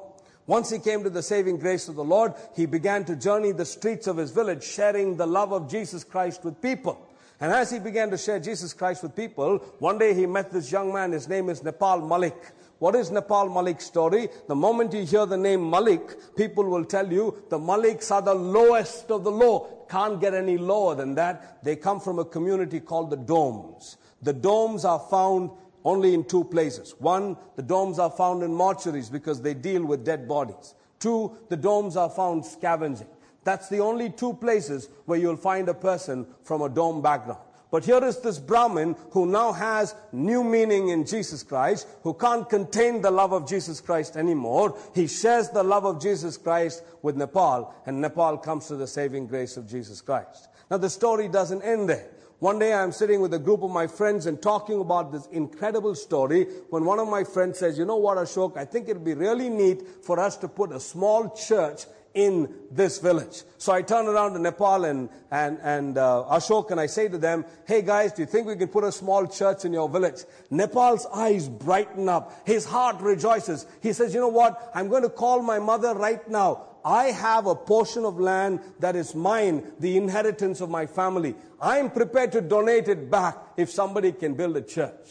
[0.47, 3.65] Once he came to the saving grace of the Lord, he began to journey the
[3.65, 7.09] streets of his village, sharing the love of Jesus Christ with people.
[7.41, 10.71] And as he began to share Jesus Christ with people, one day he met this
[10.71, 11.11] young man.
[11.11, 12.37] His name is Nepal Malik.
[12.77, 14.29] What is Nepal Malik's story?
[14.47, 18.35] The moment you hear the name Malik, people will tell you the Maliks are the
[18.35, 19.85] lowest of the low.
[19.89, 21.63] Can't get any lower than that.
[21.63, 23.97] They come from a community called the Domes.
[24.25, 25.51] The Domes are found
[25.83, 26.95] only in two places.
[26.97, 30.73] One, the Domes are found in mortuaries because they deal with dead bodies.
[30.99, 33.07] Two, the Domes are found scavenging.
[33.43, 37.41] That's the only two places where you'll find a person from a dome background.
[37.69, 42.49] But here is this Brahmin who now has new meaning in Jesus Christ, who can't
[42.49, 44.75] contain the love of Jesus Christ anymore.
[44.95, 49.27] He shares the love of Jesus Christ with Nepal, and Nepal comes to the saving
[49.27, 50.47] grace of Jesus Christ.
[50.71, 52.14] Now the story doesn't end there.
[52.45, 55.95] One day I'm sitting with a group of my friends and talking about this incredible
[55.95, 59.15] story when one of my friends says, you know what, Ashok, I think it'd be
[59.15, 63.41] really neat for us to put a small church in this village.
[63.57, 67.17] So I turn around to Nepal and, and, and uh, Ashok and I say to
[67.17, 70.23] them, hey guys, do you think we can put a small church in your village?
[70.51, 72.45] Nepal's eyes brighten up.
[72.45, 73.65] His heart rejoices.
[73.81, 74.69] He says, you know what?
[74.75, 76.67] I'm going to call my mother right now.
[76.85, 81.33] I have a portion of land that is mine, the inheritance of my family.
[81.59, 85.09] I'm prepared to donate it back if somebody can build a church.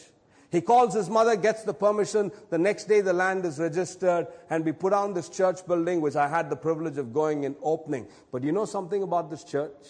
[0.51, 2.31] He calls his mother, gets the permission.
[2.49, 6.15] The next day, the land is registered, and we put on this church building, which
[6.15, 8.07] I had the privilege of going and opening.
[8.31, 9.85] But you know something about this church?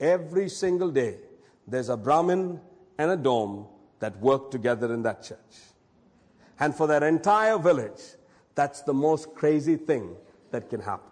[0.00, 1.18] Every single day,
[1.68, 2.60] there's a Brahmin
[2.98, 3.66] and a dome
[4.00, 5.38] that work together in that church.
[6.58, 8.02] And for that entire village,
[8.56, 10.16] that's the most crazy thing
[10.54, 11.10] that can happen.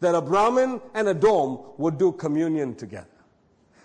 [0.00, 3.06] That a Brahmin and a dome would do communion together.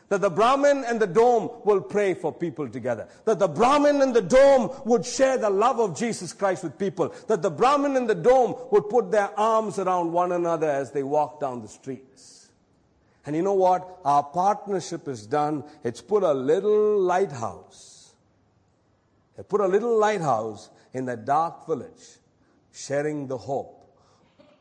[0.10, 3.08] That the Brahmin and the dome will pray for people together.
[3.26, 7.14] That the Brahmin and the dome would share the love of Jesus Christ with people.
[7.28, 11.04] That the Brahmin and the dome would put their arms around one another as they
[11.04, 12.50] walk down the streets.
[13.26, 14.00] And you know what?
[14.04, 15.64] Our partnership is done.
[15.84, 18.14] It's put a little lighthouse.
[19.38, 22.20] It put a little lighthouse in that dark village,
[22.72, 23.75] sharing the hope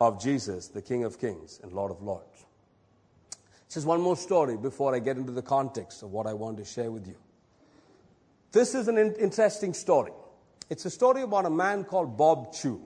[0.04, 2.46] of Jesus, the King of Kings and Lord of Lords.
[3.68, 6.64] Just one more story before I get into the context of what I want to
[6.64, 7.16] share with you.
[8.52, 10.12] This is an in- interesting story.
[10.70, 12.80] It's a story about a man called Bob Chu.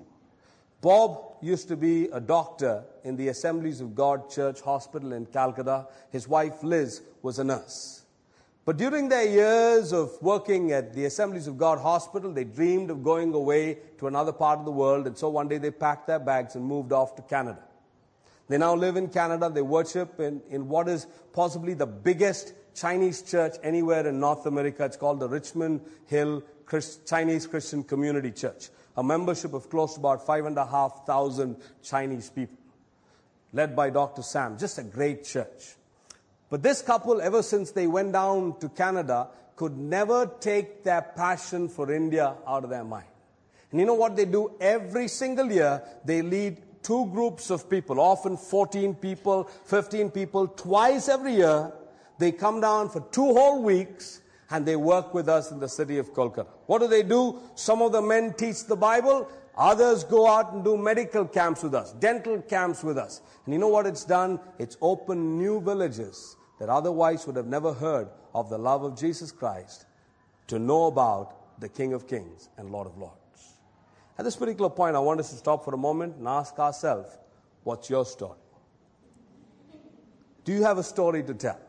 [0.80, 5.88] Bob used to be a doctor in the Assemblies of God Church Hospital in Calcutta.
[6.10, 7.97] His wife Liz was a nurse.
[8.68, 13.02] But during their years of working at the Assemblies of God Hospital, they dreamed of
[13.02, 16.18] going away to another part of the world, and so one day they packed their
[16.18, 17.62] bags and moved off to Canada.
[18.46, 19.48] They now live in Canada.
[19.48, 24.84] They worship in, in what is possibly the biggest Chinese church anywhere in North America.
[24.84, 28.68] It's called the Richmond Hill Christ, Chinese Christian Community Church.
[28.98, 32.58] A membership of close to about five and a half thousand Chinese people.
[33.54, 34.20] Led by Dr.
[34.20, 34.58] Sam.
[34.58, 35.78] Just a great church.
[36.50, 41.68] But this couple, ever since they went down to Canada, could never take their passion
[41.68, 43.08] for India out of their mind.
[43.70, 44.52] And you know what they do?
[44.60, 51.08] Every single year, they lead two groups of people, often 14 people, 15 people, twice
[51.08, 51.70] every year.
[52.18, 55.98] They come down for two whole weeks and they work with us in the city
[55.98, 56.46] of Kolkata.
[56.66, 57.38] What do they do?
[57.56, 59.28] Some of the men teach the Bible.
[59.56, 63.20] Others go out and do medical camps with us, dental camps with us.
[63.44, 64.40] And you know what it's done?
[64.58, 69.32] It's opened new villages that otherwise would have never heard of the love of Jesus
[69.32, 69.86] Christ
[70.48, 73.14] to know about the King of Kings and Lord of Lords.
[74.18, 77.16] At this particular point, I want us to stop for a moment and ask ourselves,
[77.62, 78.38] what's your story?
[80.44, 81.60] Do you have a story to tell?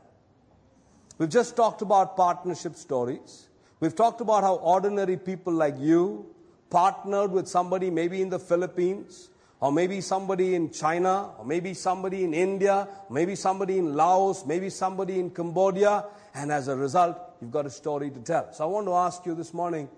[1.17, 3.49] We've just talked about partnership stories.
[3.81, 6.25] We've talked about how ordinary people like you
[6.69, 9.29] partnered with somebody maybe in the Philippines
[9.61, 14.69] or maybe somebody in China, or maybe somebody in India, maybe somebody in Laos, maybe
[14.69, 18.53] somebody in Cambodia, and as a result, you've got a story to tell.
[18.53, 19.89] So I want to ask you this morning,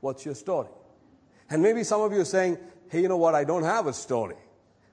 [0.00, 0.68] what's your story?
[1.50, 3.92] And maybe some of you are saying, hey, you know what, I don't have a
[3.92, 4.36] story.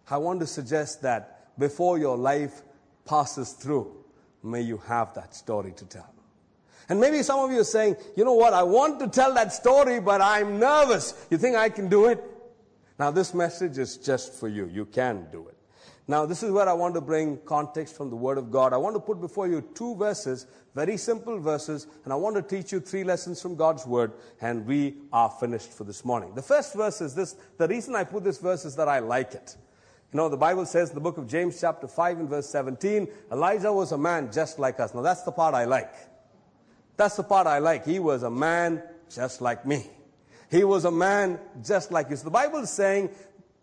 [0.10, 2.62] I want to suggest that before your life
[3.06, 3.96] passes through,
[4.44, 6.14] may you have that story to tell.
[6.90, 9.52] And maybe some of you are saying, you know what, I want to tell that
[9.54, 11.14] story, but I'm nervous.
[11.30, 12.24] You think I can do it?
[13.00, 14.68] Now, this message is just for you.
[14.68, 15.58] You can do it.
[16.10, 18.72] Now, this is where I want to bring context from the Word of God.
[18.72, 22.42] I want to put before you two verses, very simple verses, and I want to
[22.42, 26.34] teach you three lessons from God's Word, and we are finished for this morning.
[26.34, 27.36] The first verse is this.
[27.58, 29.58] The reason I put this verse is that I like it.
[30.14, 33.10] You know, the Bible says in the book of James, chapter 5, and verse 17,
[33.30, 34.96] Elijah was a man just like us.
[34.96, 35.94] Now, that's the part I like.
[36.96, 37.86] That's the part I like.
[37.86, 38.82] He was a man
[39.14, 39.88] just like me.
[40.50, 42.16] He was a man just like you.
[42.16, 43.10] So the Bible is saying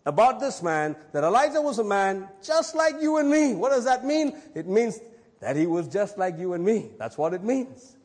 [0.06, 3.54] about this man that Elijah was a man just like you and me.
[3.54, 4.40] What does that mean?
[4.54, 5.00] It means
[5.40, 6.90] that he was just like you and me.
[6.98, 7.96] That's what it means.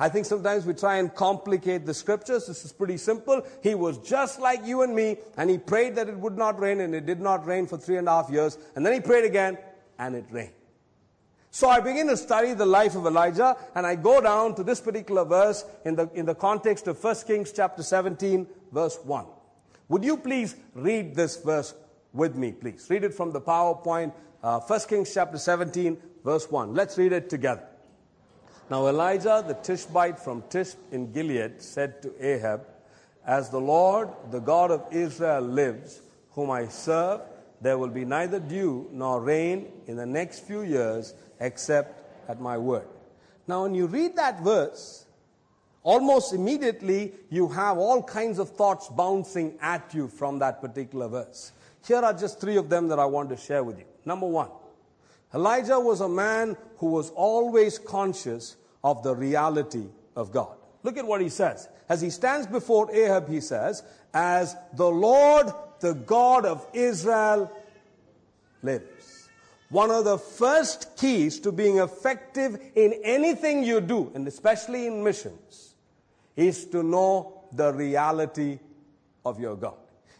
[0.00, 2.46] I think sometimes we try and complicate the scriptures.
[2.46, 3.44] This is pretty simple.
[3.62, 6.80] He was just like you and me, and he prayed that it would not rain,
[6.80, 8.58] and it did not rain for three and a half years.
[8.76, 9.58] And then he prayed again,
[9.98, 10.52] and it rained.
[11.50, 14.80] So I begin to study the life of Elijah and I go down to this
[14.80, 19.26] particular verse in the, in the context of 1 Kings chapter 17 verse 1.
[19.88, 21.74] Would you please read this verse
[22.12, 22.86] with me, please?
[22.90, 26.74] Read it from the PowerPoint, uh, 1 Kings chapter 17 verse 1.
[26.74, 27.62] Let's read it together.
[28.70, 32.66] Now Elijah the Tishbite from Tishbe in Gilead said to Ahab,
[33.26, 37.22] As the Lord, the God of Israel lives, whom I serve,
[37.60, 42.56] there will be neither dew nor rain in the next few years except at my
[42.56, 42.86] word.
[43.46, 45.06] Now, when you read that verse,
[45.82, 51.52] almost immediately you have all kinds of thoughts bouncing at you from that particular verse.
[51.86, 53.86] Here are just three of them that I want to share with you.
[54.04, 54.50] Number one,
[55.34, 60.56] Elijah was a man who was always conscious of the reality of God.
[60.82, 61.68] Look at what he says.
[61.88, 67.50] As he stands before Ahab, he says, As the Lord, the God of Israel,
[68.62, 69.28] lives.
[69.70, 75.04] One of the first keys to being effective in anything you do, and especially in
[75.04, 75.74] missions,
[76.36, 78.58] is to know the reality
[79.24, 79.76] of your God.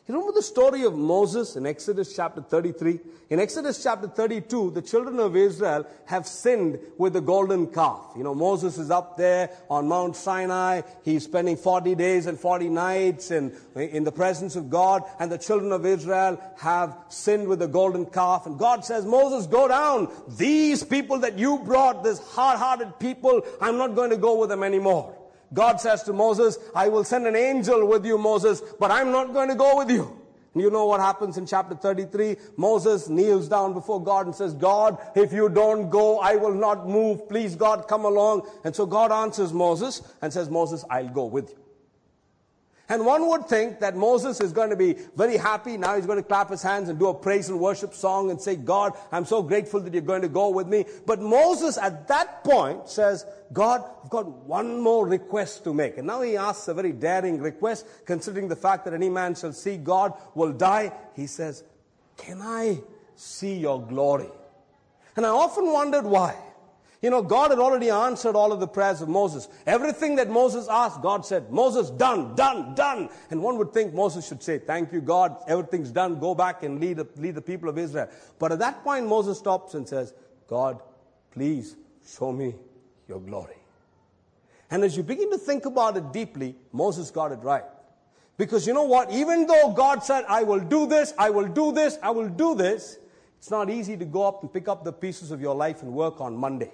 [0.09, 2.99] You remember the story of Moses in Exodus chapter 33?
[3.29, 8.14] In Exodus chapter 32, the children of Israel have sinned with the golden calf.
[8.16, 10.81] You know, Moses is up there on Mount Sinai.
[11.05, 15.03] He's spending 40 days and 40 nights in, in the presence of God.
[15.21, 18.47] And the children of Israel have sinned with the golden calf.
[18.47, 20.11] And God says, Moses, go down.
[20.27, 24.62] These people that you brought, this hard-hearted people, I'm not going to go with them
[24.62, 25.17] anymore.
[25.53, 29.33] God says to Moses, I will send an angel with you, Moses, but I'm not
[29.33, 30.19] going to go with you.
[30.55, 32.37] And you know what happens in chapter 33?
[32.57, 36.89] Moses kneels down before God and says, God, if you don't go, I will not
[36.89, 37.29] move.
[37.29, 38.49] Please, God, come along.
[38.65, 41.67] And so God answers Moses and says, Moses, I'll go with you.
[42.90, 45.77] And one would think that Moses is going to be very happy.
[45.77, 48.40] Now he's going to clap his hands and do a praise and worship song and
[48.40, 50.87] say, God, I'm so grateful that you're going to go with me.
[51.05, 55.98] But Moses at that point says, God, I've got one more request to make.
[55.98, 59.53] And now he asks a very daring request, considering the fact that any man shall
[59.53, 60.92] see God will die.
[61.14, 61.64] He says,
[62.16, 62.81] can I
[63.16, 64.31] see your glory?
[65.14, 66.37] And I often wondered why.
[67.01, 69.49] You know, God had already answered all of the prayers of Moses.
[69.67, 73.09] Everything that Moses asked, God said, Moses, done, done, done.
[73.31, 76.81] And one would think Moses should say, thank you, God, everything's done, go back and
[76.81, 78.09] lead, lead the people of Israel.
[78.41, 80.13] But at that point, Moses stops and says,
[80.49, 80.83] God,
[81.31, 82.57] please show me
[83.07, 83.55] your glory.
[84.71, 87.65] And as you begin to think about it deeply, Moses got it right.
[88.37, 89.13] Because you know what?
[89.13, 92.57] Even though God said, I will do this, I will do this, I will do
[92.57, 92.99] this,
[93.39, 95.93] it's not easy to go up and pick up the pieces of your life and
[95.93, 96.73] work on Monday.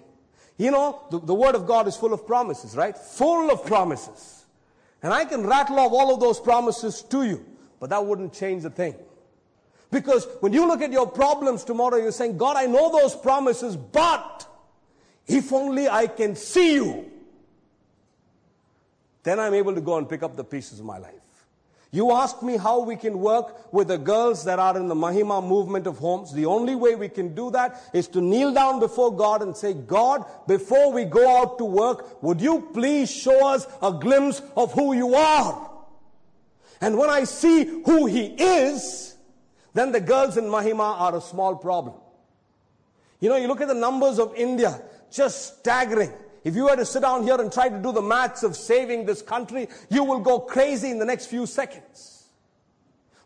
[0.57, 2.97] You know, the, the Word of God is full of promises, right?
[2.97, 4.45] Full of promises.
[5.03, 7.45] And I can rattle off all of those promises to you,
[7.81, 8.95] but that wouldn't change a thing.
[9.91, 13.77] Because when you look at your problems tomorrow, you're saying, God, I know those promises,
[13.77, 14.47] but
[15.27, 17.11] if only I can see you,
[19.23, 21.24] then I'm able to go and pick up the pieces of my life.
[21.95, 25.41] You ask me how we can work with the girls that are in the Mahima
[25.47, 26.33] movement of homes.
[26.33, 29.75] The only way we can do that is to kneel down before God and say,
[29.75, 34.73] God, before we go out to work, would you please show us a glimpse of
[34.73, 35.71] who you are?
[36.81, 39.15] And when I see who he is,
[39.73, 41.95] then the girls in Mahima are a small problem.
[43.21, 44.83] You know, you look at the numbers of India,
[45.13, 46.11] just staggering.
[46.45, 49.07] If you were to sit down here and try to do the maths of saving
[49.07, 52.29] this country, you will go crazy in the next few seconds.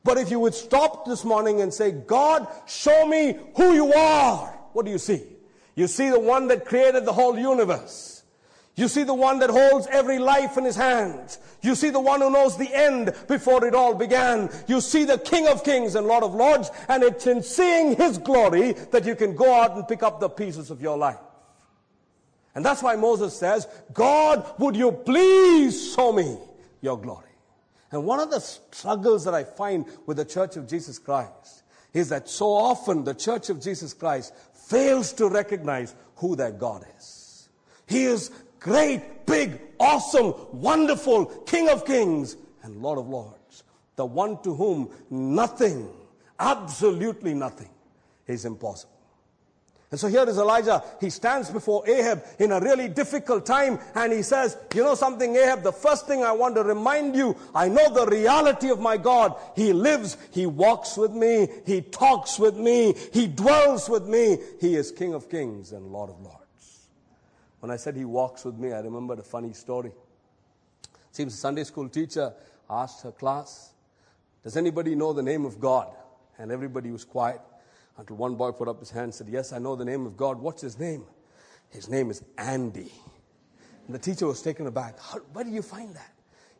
[0.04, 4.46] But if you would stop this morning and say, God, show me who you are,
[4.72, 5.24] what do you see?
[5.74, 8.22] You see the one that created the whole universe.
[8.76, 11.40] You see the one that holds every life in his hands.
[11.62, 14.50] You see the one who knows the end before it all began.
[14.68, 18.18] You see the King of Kings and Lord of Lords, and it's in seeing his
[18.18, 21.18] glory that you can go out and pick up the pieces of your life.
[22.58, 26.38] And that's why Moses says, God, would you please show me
[26.80, 27.30] your glory?
[27.92, 32.08] And one of the struggles that I find with the Church of Jesus Christ is
[32.08, 37.48] that so often the Church of Jesus Christ fails to recognize who their God is.
[37.86, 43.62] He is great, big, awesome, wonderful King of kings and Lord of lords.
[43.94, 45.88] The one to whom nothing,
[46.40, 47.70] absolutely nothing,
[48.26, 48.97] is impossible.
[49.90, 50.82] And so here is Elijah.
[51.00, 55.34] He stands before Ahab in a really difficult time and he says, You know something,
[55.34, 55.62] Ahab?
[55.62, 59.34] The first thing I want to remind you, I know the reality of my God.
[59.56, 64.38] He lives, He walks with me, He talks with me, He dwells with me.
[64.60, 66.88] He is King of kings and Lord of lords.
[67.60, 69.90] When I said He walks with me, I remembered a funny story.
[70.84, 72.34] It seems a Sunday school teacher
[72.68, 73.72] asked her class,
[74.44, 75.88] Does anybody know the name of God?
[76.38, 77.40] And everybody was quiet.
[77.98, 80.16] Until one boy put up his hand and said, Yes, I know the name of
[80.16, 80.40] God.
[80.40, 81.04] What's his name?
[81.68, 82.92] His name is Andy.
[83.86, 84.98] And the teacher was taken aback.
[85.00, 86.12] How, where do you find that?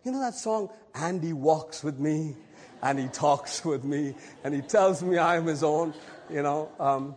[0.05, 2.36] You know that song, Andy walks with me
[2.82, 5.95] and he talks with me and he tells me I am his own,
[6.28, 6.70] you know.
[6.80, 7.14] Um,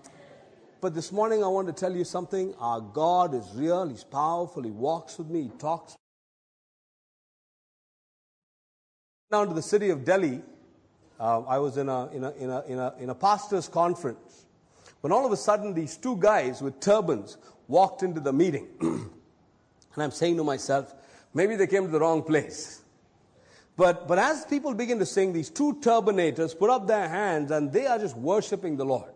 [0.82, 2.54] but this morning I want to tell you something.
[2.60, 5.96] Our God is real, He's powerful, He walks with me, He talks.
[9.32, 10.42] Down to the city of Delhi,
[11.22, 14.46] uh, I was in a, in, a, in, a, in, a, in a pastor's conference
[15.02, 18.68] when all of a sudden these two guys with turbans walked into the meeting.
[18.82, 19.10] and
[19.96, 20.94] I'm saying to myself,
[21.34, 22.82] maybe they came to the wrong place.
[23.78, 27.72] But, but as people begin to sing, these two turbanators put up their hands and
[27.72, 29.12] they are just worshiping the Lord.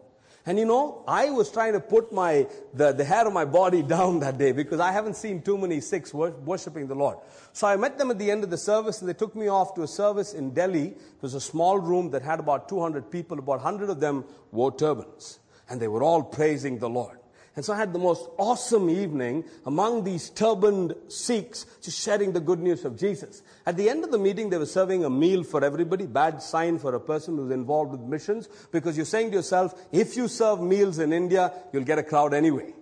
[0.48, 3.82] And you know, I was trying to put my, the, the hair of my body
[3.96, 7.18] down that day because I haven't seen too many Sikhs worshiping the Lord.
[7.52, 9.74] So I met them at the end of the service and they took me off
[9.76, 10.90] to a service in Delhi.
[10.90, 13.40] It was a small room that had about 200 people.
[13.40, 15.40] About 100 of them wore turbans.
[15.68, 17.18] And they were all praising the Lord.
[17.56, 22.42] And so I had the most awesome evening among these turbaned Sikhs, just sharing the
[22.42, 23.44] good news of Jesus.
[23.66, 26.80] At the end of the meeting, they were serving a meal for everybody, bad sign
[26.80, 30.62] for a person who's involved with missions, because you're saying to yourself, if you serve
[30.62, 32.74] meals in India, you'll get a crowd anyway.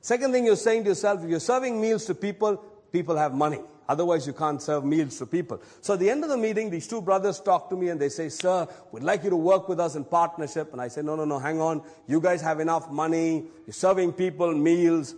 [0.00, 2.56] Second thing you're saying to yourself, if you're serving meals to people,
[2.92, 3.60] people have money.
[3.88, 5.60] Otherwise, you can't serve meals to people.
[5.80, 8.10] So at the end of the meeting, these two brothers talk to me and they
[8.10, 10.72] say, Sir, we'd like you to work with us in partnership.
[10.72, 11.82] And I say, No, no, no, hang on.
[12.06, 13.46] You guys have enough money.
[13.66, 15.14] You're serving people meals.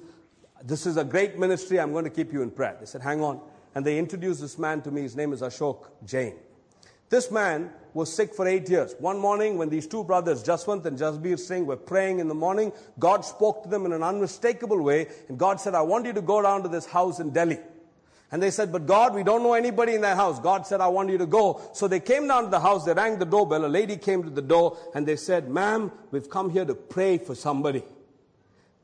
[0.62, 1.80] This is a great ministry.
[1.80, 2.76] I'm going to keep you in prayer.
[2.78, 3.40] They said, Hang on.
[3.74, 5.02] And they introduced this man to me.
[5.02, 6.34] His name is Ashok Jain.
[7.08, 8.94] This man was sick for eight years.
[9.00, 12.72] One morning, when these two brothers, Jaswant and Jasbir Singh, were praying in the morning,
[13.00, 15.08] God spoke to them in an unmistakable way.
[15.28, 17.58] And God said, I want you to go down to this house in Delhi.
[18.32, 20.38] And they said, but God, we don't know anybody in that house.
[20.38, 21.60] God said, I want you to go.
[21.72, 24.30] So they came down to the house, they rang the doorbell, a lady came to
[24.30, 27.82] the door, and they said, ma'am, we've come here to pray for somebody.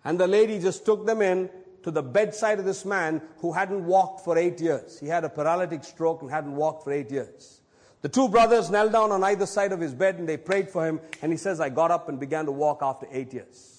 [0.05, 1.49] And the lady just took them in
[1.85, 4.99] to the bedside of this man who hadn't walked for eight years.
[4.99, 7.61] He had a paralytic stroke and hadn't walked for eight years.
[8.03, 10.87] The two brothers knelt down on either side of his bed and they prayed for
[10.87, 11.01] him.
[11.23, 13.76] And he says, I got up and began to walk after eight years.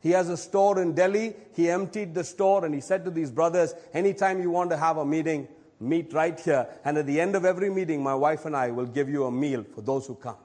[0.00, 1.34] He has a store in Delhi.
[1.54, 4.96] He emptied the store and he said to these brothers, anytime you want to have
[4.96, 5.46] a meeting,
[5.78, 6.66] meet right here.
[6.84, 9.30] And at the end of every meeting, my wife and I will give you a
[9.30, 10.36] meal for those who come.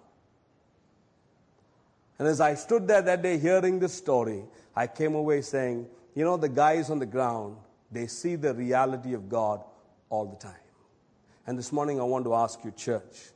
[2.19, 4.43] And as I stood there that day hearing this story,
[4.75, 7.57] I came away saying, you know, the guys on the ground,
[7.91, 9.61] they see the reality of God
[10.09, 10.53] all the time.
[11.47, 13.31] And this morning I want to ask you, church,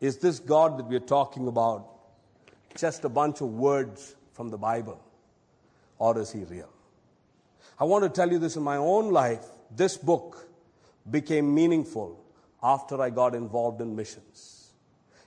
[0.00, 1.88] is this God that we're talking about
[2.76, 5.02] just a bunch of words from the Bible?
[5.98, 6.70] Or is he real?
[7.78, 9.44] I want to tell you this in my own life.
[9.74, 10.48] This book
[11.10, 12.24] became meaningful
[12.62, 14.72] after I got involved in missions.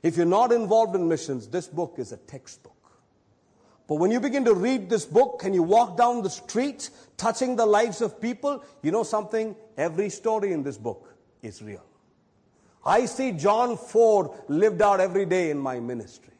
[0.03, 2.75] If you're not involved in missions, this book is a textbook.
[3.87, 7.55] But when you begin to read this book and you walk down the streets touching
[7.55, 9.55] the lives of people, you know something?
[9.77, 11.83] Every story in this book is real.
[12.85, 16.33] I see John 4 lived out every day in my ministry.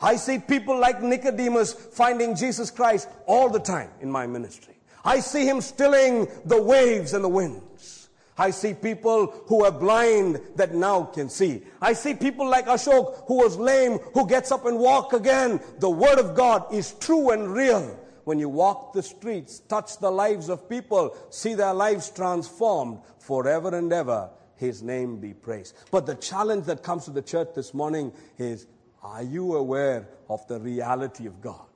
[0.00, 4.74] I see people like Nicodemus finding Jesus Christ all the time in my ministry.
[5.04, 8.08] I see him stilling the waves and the winds.
[8.38, 11.62] I see people who are blind that now can see.
[11.82, 15.60] I see people like Ashok who was lame who gets up and walk again.
[15.78, 17.98] The word of God is true and real.
[18.24, 23.76] When you walk the streets, touch the lives of people, see their lives transformed forever
[23.76, 25.74] and ever, his name be praised.
[25.90, 28.66] But the challenge that comes to the church this morning is
[29.02, 31.66] are you aware of the reality of God?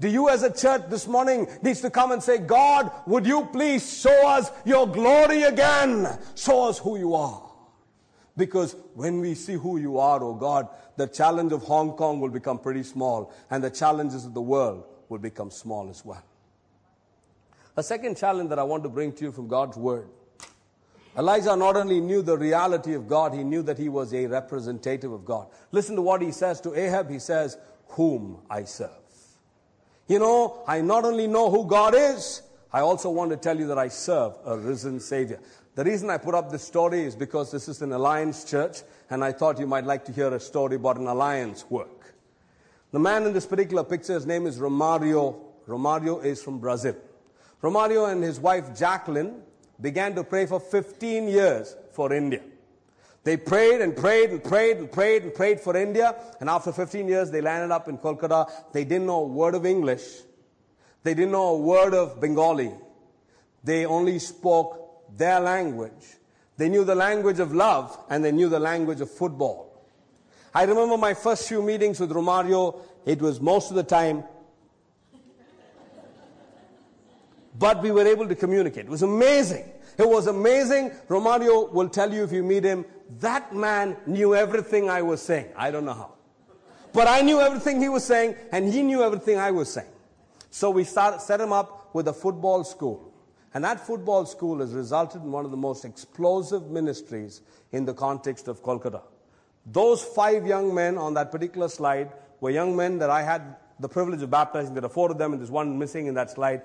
[0.00, 3.46] Do you as a church this morning needs to come and say, God, would you
[3.52, 6.18] please show us your glory again?
[6.34, 7.42] Show us who you are.
[8.36, 12.30] Because when we see who you are, oh God, the challenge of Hong Kong will
[12.30, 16.24] become pretty small and the challenges of the world will become small as well.
[17.76, 20.08] A second challenge that I want to bring to you from God's word.
[21.16, 25.12] Elijah not only knew the reality of God, he knew that he was a representative
[25.12, 25.46] of God.
[25.70, 27.10] Listen to what he says to Ahab.
[27.10, 27.58] He says,
[27.88, 28.90] whom I serve.
[30.08, 32.42] You know, I not only know who God is,
[32.72, 35.38] I also want to tell you that I serve a risen Savior.
[35.74, 38.78] The reason I put up this story is because this is an alliance church,
[39.10, 42.14] and I thought you might like to hear a story about an alliance work.
[42.90, 45.36] The man in this particular picture, his name is Romario.
[45.66, 46.96] Romario is from Brazil.
[47.62, 49.42] Romario and his wife Jacqueline
[49.82, 52.40] began to pray for 15 years for India.
[53.24, 56.16] They prayed and prayed and prayed and prayed and prayed for India.
[56.40, 58.50] And after 15 years, they landed up in Kolkata.
[58.72, 60.02] They didn't know a word of English.
[61.02, 62.72] They didn't know a word of Bengali.
[63.62, 66.16] They only spoke their language.
[66.56, 69.68] They knew the language of love and they knew the language of football.
[70.54, 72.80] I remember my first few meetings with Romario.
[73.06, 74.24] It was most of the time
[77.62, 78.86] but we were able to communicate.
[78.86, 79.70] It was amazing.
[79.96, 80.90] It was amazing.
[81.08, 82.84] Romario will tell you if you meet him,
[83.20, 85.46] that man knew everything I was saying.
[85.56, 86.14] I don't know how.
[86.92, 89.92] But I knew everything he was saying, and he knew everything I was saying.
[90.50, 93.14] So we set him up with a football school.
[93.54, 97.94] And that football school has resulted in one of the most explosive ministries in the
[97.94, 99.02] context of Kolkata.
[99.66, 102.10] Those five young men on that particular slide
[102.40, 104.74] were young men that I had the privilege of baptizing.
[104.74, 106.62] There are four of them, and there's one missing in that slide.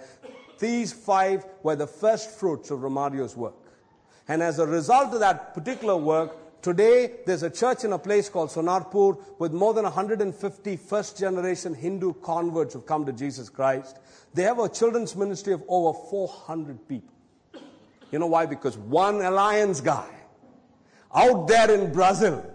[0.60, 3.56] These five were the first fruits of Romario's work.
[4.28, 8.28] And as a result of that particular work, today there's a church in a place
[8.28, 14.00] called Sonarpur with more than 150 first generation Hindu converts who've come to Jesus Christ.
[14.34, 17.14] They have a children's ministry of over 400 people.
[18.12, 18.46] You know why?
[18.46, 20.10] Because one alliance guy
[21.14, 22.54] out there in Brazil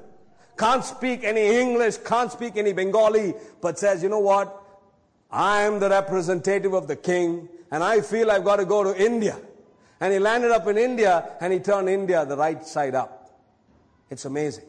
[0.59, 4.59] can't speak any English, can't speak any Bengali, but says, you know what?
[5.30, 9.37] I'm the representative of the king and I feel I've got to go to India.
[9.99, 13.41] And he landed up in India and he turned India the right side up.
[14.11, 14.66] It's amazing.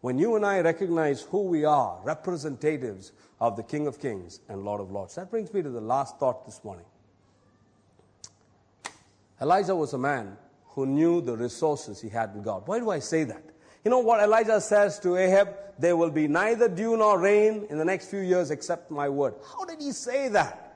[0.00, 4.64] When you and I recognize who we are, representatives of the King of Kings and
[4.64, 5.14] Lord of Lords.
[5.14, 6.86] That brings me to the last thought this morning.
[9.40, 10.36] Elijah was a man
[10.70, 12.66] who knew the resources he had in God.
[12.66, 13.44] Why do I say that?
[13.84, 15.54] You know what Elijah says to Ahab?
[15.78, 19.34] There will be neither dew nor rain in the next few years except my word.
[19.56, 20.69] How did he say that?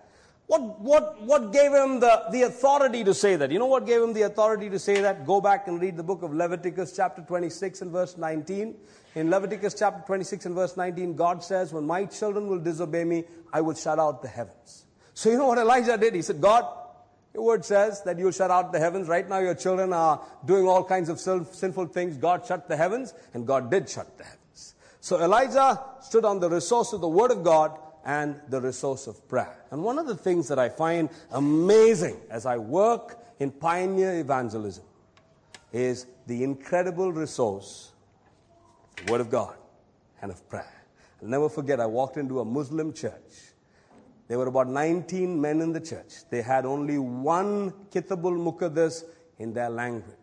[0.47, 3.51] What, what, what gave him the, the authority to say that?
[3.51, 5.27] You know what gave him the authority to say that?
[5.27, 8.75] Go back and read the book of Leviticus chapter 26 and verse 19.
[9.15, 13.25] In Leviticus chapter 26 and verse 19, God says, when my children will disobey me,
[13.53, 14.85] I will shut out the heavens.
[15.15, 16.15] So you know what Elijah did?
[16.15, 16.67] He said, God,
[17.33, 19.09] your word says that you'll shut out the heavens.
[19.09, 22.17] Right now your children are doing all kinds of sinful things.
[22.17, 24.75] God shut the heavens, and God did shut the heavens.
[25.01, 29.27] So Elijah stood on the resource of the word of God and the resource of
[29.29, 29.65] prayer.
[29.71, 34.85] And one of the things that I find amazing as I work in pioneer evangelism
[35.73, 37.93] is the incredible resource,
[39.05, 39.57] the Word of God,
[40.23, 40.87] and of prayer.
[41.23, 43.53] I'll never forget, I walked into a Muslim church.
[44.29, 46.29] There were about 19 men in the church.
[46.31, 49.05] They had only one Kitabul Muqaddas
[49.39, 50.15] in their language.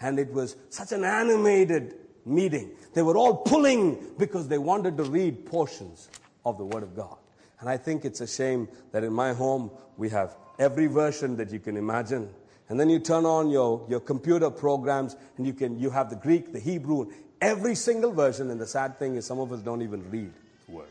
[0.00, 1.94] And it was such an animated
[2.24, 2.72] meeting.
[2.92, 6.10] They were all pulling because they wanted to read portions
[6.44, 7.16] of the Word of God.
[7.60, 11.50] And I think it's a shame that in my home we have every version that
[11.50, 12.28] you can imagine.
[12.68, 16.16] And then you turn on your, your computer programs and you can you have the
[16.16, 18.50] Greek, the Hebrew, every single version.
[18.50, 20.32] And the sad thing is some of us don't even read
[20.66, 20.88] the word.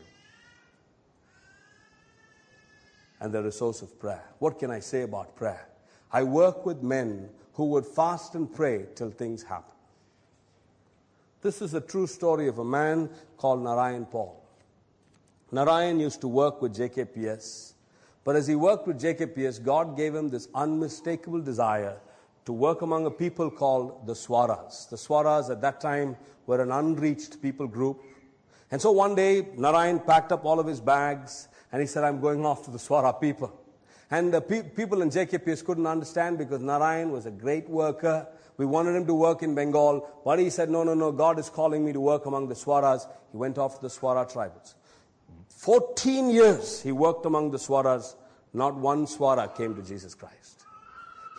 [3.20, 4.24] And the resource of prayer.
[4.38, 5.68] What can I say about prayer?
[6.12, 9.72] I work with men who would fast and pray till things happen.
[11.42, 14.43] This is a true story of a man called Narayan Paul.
[15.54, 17.74] Narayan used to work with JKPS.
[18.24, 21.96] But as he worked with JKPS, God gave him this unmistakable desire
[22.46, 24.88] to work among a people called the Swaras.
[24.88, 28.02] The Swaras at that time were an unreached people group.
[28.72, 32.20] And so one day, Narayan packed up all of his bags and he said, I'm
[32.20, 33.52] going off to the Swara people.
[34.10, 38.26] And the pe- people in JKPS couldn't understand because Narayan was a great worker.
[38.56, 41.48] We wanted him to work in Bengal, but he said, no, no, no, God is
[41.48, 43.06] calling me to work among the Swaras.
[43.30, 44.74] He went off to the Swara tribals.
[45.56, 48.16] 14 years he worked among the Swaras.
[48.52, 50.64] Not one Swara came to Jesus Christ.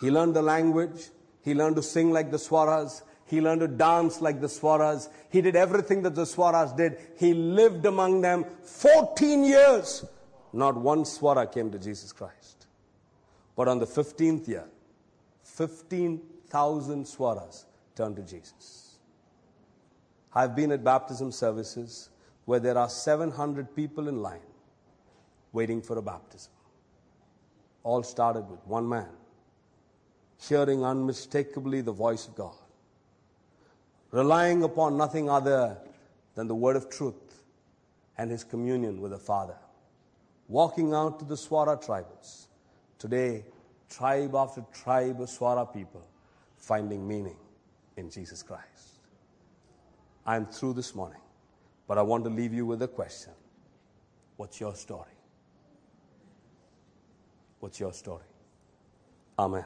[0.00, 1.08] He learned the language.
[1.42, 3.02] He learned to sing like the Swaras.
[3.26, 5.08] He learned to dance like the Swaras.
[5.30, 6.98] He did everything that the Swaras did.
[7.16, 10.04] He lived among them 14 years.
[10.52, 12.66] Not one Swara came to Jesus Christ.
[13.56, 14.64] But on the 15th year,
[15.42, 17.64] 15,000 Swaras
[17.94, 18.98] turned to Jesus.
[20.34, 22.10] I've been at baptism services
[22.46, 24.40] where there are 700 people in line
[25.52, 26.52] waiting for a baptism.
[27.82, 29.08] All started with one man
[30.48, 32.54] hearing unmistakably the voice of God,
[34.10, 35.78] relying upon nothing other
[36.34, 37.42] than the word of truth
[38.18, 39.56] and his communion with the Father,
[40.48, 42.48] walking out to the Swara tribes.
[42.98, 43.44] Today,
[43.88, 46.06] tribe after tribe of Swara people
[46.56, 47.36] finding meaning
[47.96, 49.00] in Jesus Christ.
[50.26, 51.20] I'm through this morning,
[51.86, 53.32] but I want to leave you with a question.
[54.36, 55.12] What's your story?
[57.60, 58.24] What's your story?
[59.38, 59.64] Amen.